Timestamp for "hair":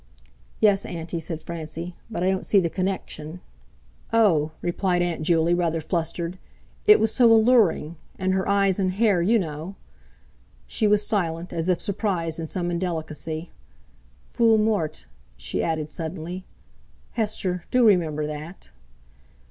8.93-9.21